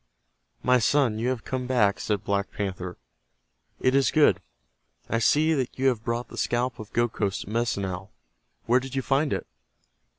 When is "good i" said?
4.09-5.19